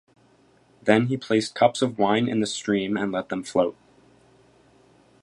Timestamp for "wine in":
1.99-2.39